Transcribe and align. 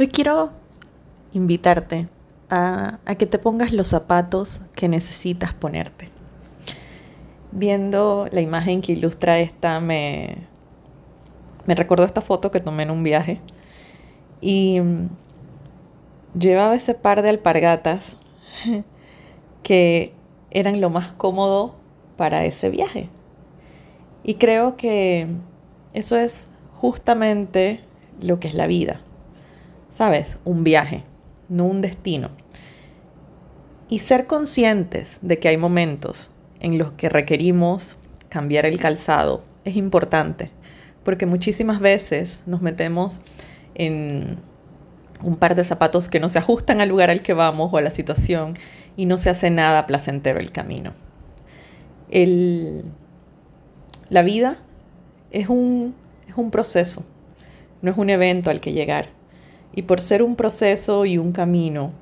Hoy 0.00 0.06
quiero 0.06 0.48
invitarte 1.34 2.08
a, 2.48 3.00
que 3.18 3.26
te 3.26 3.38
pongas 3.38 3.70
los 3.70 3.88
zapatos 3.88 4.62
que 4.74 4.88
necesitas 4.88 5.52
ponerte. 5.52 6.06
Viendo 7.52 8.26
la 8.32 8.40
imagen 8.40 8.80
que 8.80 8.92
ilustra 8.92 9.40
esta, 9.40 9.78
me, 9.78 10.38
me 11.66 11.74
esta 11.74 12.22
foto 12.22 12.50
que 12.50 12.60
tomé 12.60 12.84
en 12.84 12.92
un 12.92 13.02
viaje 13.02 13.42
y 14.40 14.80
mm, 14.80 15.10
llevaba 16.38 16.76
ese 16.76 16.94
par 16.94 17.20
de 17.20 17.28
alpargatas 17.28 18.16
que 19.62 20.14
eran 20.50 20.80
lo 20.80 20.88
más 20.88 21.12
cómodo 21.12 21.74
para 22.16 22.46
ese 22.46 22.70
viaje. 22.70 23.10
Y 24.24 24.36
creo 24.36 24.78
que 24.78 25.26
eso 25.92 26.16
es 26.16 26.48
justamente 26.74 27.84
lo 28.22 28.40
que 28.40 28.48
es 28.48 28.54
la 28.54 28.66
vida. 28.66 29.02
¿Sabes? 29.90 30.38
Un 30.44 30.64
viaje, 30.64 31.04
no 31.48 31.66
un 31.66 31.80
destino. 31.80 32.30
Y 33.88 33.98
ser 33.98 34.26
conscientes 34.26 35.18
de 35.20 35.38
que 35.38 35.48
hay 35.48 35.56
momentos 35.56 36.30
en 36.60 36.78
los 36.78 36.92
que 36.92 37.08
requerimos 37.08 37.96
cambiar 38.28 38.66
el 38.66 38.78
calzado 38.78 39.42
es 39.64 39.76
importante, 39.76 40.50
porque 41.04 41.26
muchísimas 41.26 41.80
veces 41.80 42.42
nos 42.46 42.62
metemos 42.62 43.20
en 43.74 44.38
un 45.22 45.36
par 45.36 45.54
de 45.54 45.64
zapatos 45.64 46.08
que 46.08 46.20
no 46.20 46.30
se 46.30 46.38
ajustan 46.38 46.80
al 46.80 46.88
lugar 46.88 47.10
al 47.10 47.22
que 47.22 47.34
vamos 47.34 47.72
o 47.72 47.76
a 47.76 47.82
la 47.82 47.90
situación 47.90 48.54
y 48.96 49.06
no 49.06 49.18
se 49.18 49.30
hace 49.30 49.50
nada 49.50 49.86
placentero 49.86 50.38
el 50.40 50.52
camino. 50.52 50.92
la 54.08 54.22
vida 54.22 54.58
es 55.30 55.48
un, 55.48 55.94
es 56.28 56.36
un 56.36 56.50
proceso, 56.50 57.04
no 57.82 57.90
es 57.90 57.98
un 57.98 58.10
evento 58.10 58.50
al 58.50 58.60
que 58.60 58.72
llegar. 58.72 59.19
Y 59.74 59.82
por 59.82 60.00
ser 60.00 60.22
un 60.22 60.36
proceso 60.36 61.04
y 61.06 61.18
un 61.18 61.32
camino, 61.32 61.92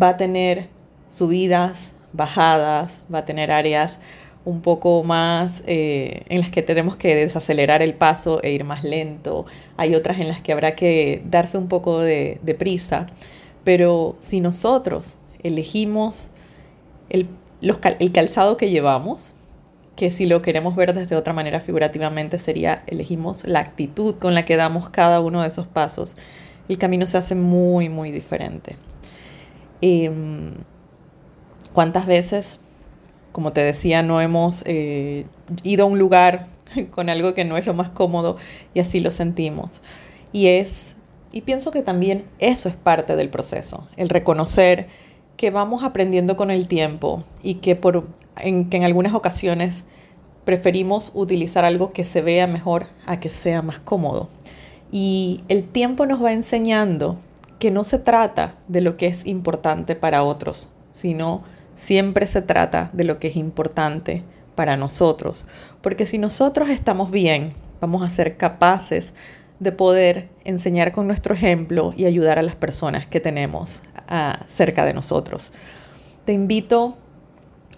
va 0.00 0.10
a 0.10 0.16
tener 0.16 0.68
subidas, 1.08 1.92
bajadas, 2.12 3.02
va 3.12 3.18
a 3.18 3.24
tener 3.24 3.50
áreas 3.50 4.00
un 4.44 4.60
poco 4.60 5.04
más 5.04 5.62
eh, 5.66 6.22
en 6.28 6.40
las 6.40 6.50
que 6.50 6.62
tenemos 6.62 6.96
que 6.96 7.14
desacelerar 7.14 7.80
el 7.82 7.94
paso 7.94 8.42
e 8.42 8.50
ir 8.50 8.64
más 8.64 8.82
lento. 8.82 9.46
Hay 9.76 9.94
otras 9.94 10.18
en 10.18 10.28
las 10.28 10.42
que 10.42 10.52
habrá 10.52 10.74
que 10.74 11.22
darse 11.24 11.58
un 11.58 11.68
poco 11.68 12.00
de, 12.00 12.38
prisa. 12.58 13.06
Pero 13.64 14.16
si 14.20 14.40
nosotros 14.40 15.16
elegimos 15.42 16.30
el, 17.08 17.28
el 17.60 18.12
calzado 18.12 18.56
que 18.56 18.68
llevamos, 18.68 19.32
que 20.02 20.10
si 20.10 20.26
lo 20.26 20.42
queremos 20.42 20.74
ver 20.74 20.94
desde 20.94 21.14
otra 21.14 21.32
manera 21.32 21.60
figurativamente 21.60 22.40
sería 22.40 22.82
elegimos 22.88 23.46
la 23.46 23.60
actitud 23.60 24.16
con 24.16 24.34
la 24.34 24.42
que 24.44 24.56
damos 24.56 24.90
cada 24.90 25.20
uno 25.20 25.42
de 25.42 25.46
esos 25.46 25.68
pasos, 25.68 26.16
el 26.68 26.76
camino 26.76 27.06
se 27.06 27.18
hace 27.18 27.36
muy, 27.36 27.88
muy 27.88 28.10
diferente. 28.10 28.74
Em, 29.80 30.54
¿Cuántas 31.72 32.06
veces 32.06 32.58
como 33.30 33.52
te 33.52 33.62
decía, 33.62 34.02
no 34.02 34.20
hemos 34.20 34.64
eh, 34.66 35.24
ido 35.62 35.84
a 35.84 35.86
un 35.86 36.00
lugar 36.00 36.48
con 36.90 37.08
algo 37.08 37.32
que 37.32 37.44
no 37.44 37.56
es 37.56 37.64
lo 37.64 37.72
más 37.72 37.90
cómodo 37.90 38.38
y 38.74 38.80
así 38.80 38.98
lo 38.98 39.12
sentimos. 39.12 39.82
Y 40.32 40.48
es, 40.48 40.96
y 41.30 41.42
pienso 41.42 41.70
que 41.70 41.82
también 41.82 42.24
eso 42.40 42.68
es 42.68 42.74
parte 42.74 43.14
del 43.14 43.28
proceso, 43.28 43.86
el 43.96 44.08
reconocer 44.08 44.88
que 45.42 45.50
vamos 45.50 45.82
aprendiendo 45.82 46.36
con 46.36 46.50
el 46.50 46.68
tiempo 46.68 47.24
y 47.42 47.56
que, 47.56 47.76
por, 47.76 48.06
en, 48.38 48.70
que 48.70 48.78
en 48.78 48.84
algunas 48.84 49.12
ocasiones 49.12 49.84
preferimos 50.44 51.10
utilizar 51.14 51.64
algo 51.64 51.92
que 51.92 52.04
se 52.04 52.22
vea 52.22 52.46
mejor 52.46 52.86
a 53.06 53.20
que 53.20 53.28
sea 53.28 53.60
más 53.60 53.78
cómodo. 53.78 54.30
Y 54.90 55.42
el 55.48 55.64
tiempo 55.64 56.06
nos 56.06 56.22
va 56.24 56.32
enseñando 56.32 57.16
que 57.58 57.70
no 57.70 57.84
se 57.84 57.98
trata 57.98 58.54
de 58.68 58.80
lo 58.80 58.96
que 58.96 59.06
es 59.06 59.26
importante 59.26 59.96
para 59.96 60.22
otros, 60.22 60.70
sino 60.92 61.42
Siempre 61.74 62.26
se 62.26 62.42
trata 62.42 62.90
de 62.92 63.04
lo 63.04 63.18
que 63.18 63.28
es 63.28 63.36
importante 63.36 64.22
para 64.54 64.76
nosotros, 64.76 65.46
porque 65.80 66.06
si 66.06 66.18
nosotros 66.18 66.68
estamos 66.68 67.10
bien, 67.10 67.54
vamos 67.80 68.02
a 68.02 68.10
ser 68.10 68.36
capaces 68.36 69.14
de 69.58 69.72
poder 69.72 70.28
enseñar 70.44 70.92
con 70.92 71.06
nuestro 71.06 71.34
ejemplo 71.34 71.94
y 71.96 72.04
ayudar 72.04 72.38
a 72.38 72.42
las 72.42 72.56
personas 72.56 73.06
que 73.06 73.20
tenemos 73.20 73.82
ah, 74.12 74.44
cerca 74.46 74.84
de 74.84 74.94
nosotros. 74.94 75.52
Te 76.24 76.32
invito 76.32 76.96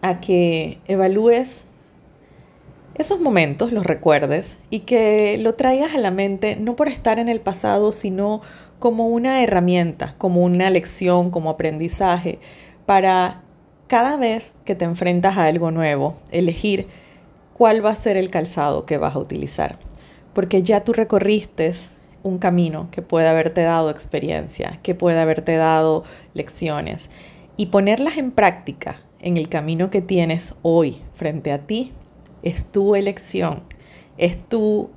a 0.02 0.20
que 0.20 0.78
evalúes 0.86 1.64
esos 2.96 3.20
momentos, 3.20 3.72
los 3.72 3.86
recuerdes 3.86 4.58
y 4.68 4.80
que 4.80 5.38
lo 5.38 5.54
traigas 5.54 5.94
a 5.94 5.98
la 5.98 6.10
mente 6.10 6.56
no 6.56 6.76
por 6.76 6.88
estar 6.88 7.18
en 7.18 7.28
el 7.28 7.40
pasado, 7.40 7.92
sino 7.92 8.42
como 8.78 9.08
una 9.08 9.42
herramienta, 9.42 10.14
como 10.18 10.42
una 10.42 10.68
lección, 10.70 11.30
como 11.30 11.50
aprendizaje 11.50 12.38
para 12.84 13.40
cada 13.86 14.16
vez 14.16 14.54
que 14.64 14.74
te 14.74 14.84
enfrentas 14.84 15.38
a 15.38 15.46
algo 15.46 15.70
nuevo, 15.70 16.16
elegir 16.30 16.88
cuál 17.54 17.84
va 17.84 17.90
a 17.90 17.94
ser 17.94 18.16
el 18.16 18.30
calzado 18.30 18.86
que 18.86 18.98
vas 18.98 19.14
a 19.14 19.20
utilizar. 19.20 19.78
Porque 20.32 20.62
ya 20.62 20.80
tú 20.84 20.92
recorriste 20.92 21.72
un 22.24 22.38
camino 22.38 22.88
que 22.90 23.02
puede 23.02 23.28
haberte 23.28 23.62
dado 23.62 23.90
experiencia, 23.90 24.80
que 24.82 24.96
puede 24.96 25.20
haberte 25.20 25.56
dado 25.56 26.02
lecciones. 26.32 27.10
Y 27.56 27.66
ponerlas 27.66 28.16
en 28.16 28.32
práctica 28.32 29.00
en 29.20 29.36
el 29.36 29.48
camino 29.48 29.90
que 29.90 30.02
tienes 30.02 30.54
hoy 30.62 31.02
frente 31.14 31.52
a 31.52 31.58
ti 31.58 31.92
es 32.42 32.64
tu 32.64 32.96
elección, 32.96 33.62
es 34.18 34.36
tu 34.36 34.90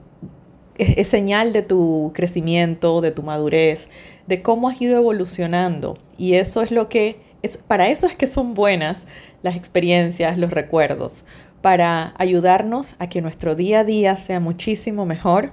es, 0.77 1.07
señal 1.07 1.53
de 1.53 1.61
tu 1.61 2.11
crecimiento, 2.13 3.01
de 3.01 3.11
tu 3.11 3.23
madurez, 3.23 3.89
de 4.27 4.41
cómo 4.41 4.69
has 4.69 4.81
ido 4.81 4.97
evolucionando. 4.97 5.97
Y 6.17 6.33
eso 6.33 6.61
es 6.61 6.71
lo 6.71 6.89
que 6.89 7.19
para 7.67 7.87
eso 7.89 8.07
es 8.07 8.15
que 8.15 8.27
son 8.27 8.53
buenas 8.53 9.07
las 9.41 9.55
experiencias, 9.55 10.37
los 10.37 10.51
recuerdos, 10.51 11.23
para 11.61 12.13
ayudarnos 12.17 12.95
a 12.99 13.07
que 13.07 13.21
nuestro 13.21 13.55
día 13.55 13.79
a 13.79 13.83
día 13.83 14.17
sea 14.17 14.39
muchísimo 14.39 15.05
mejor 15.05 15.51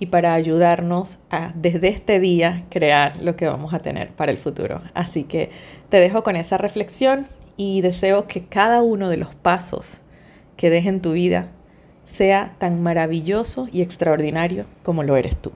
y 0.00 0.06
para 0.06 0.34
ayudarnos 0.34 1.18
a 1.30 1.52
desde 1.54 1.88
este 1.88 2.18
día 2.18 2.64
crear 2.70 3.22
lo 3.22 3.36
que 3.36 3.46
vamos 3.46 3.74
a 3.74 3.78
tener 3.78 4.08
para 4.08 4.32
el 4.32 4.38
futuro. 4.38 4.80
Así 4.94 5.24
que 5.24 5.50
te 5.90 5.98
dejo 5.98 6.24
con 6.24 6.34
esa 6.34 6.58
reflexión 6.58 7.26
y 7.56 7.82
deseo 7.82 8.26
que 8.26 8.44
cada 8.44 8.82
uno 8.82 9.10
de 9.10 9.18
los 9.18 9.34
pasos 9.34 10.00
que 10.56 10.70
dejes 10.70 10.88
en 10.88 11.02
tu 11.02 11.12
vida 11.12 11.48
sea 12.06 12.56
tan 12.58 12.82
maravilloso 12.82 13.68
y 13.70 13.82
extraordinario 13.82 14.64
como 14.82 15.02
lo 15.02 15.16
eres 15.16 15.36
tú. 15.36 15.52